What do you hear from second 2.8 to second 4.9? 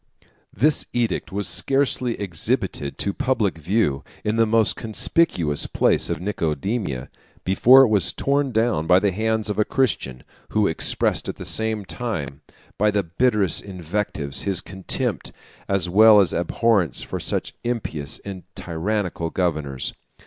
to the public view, in the most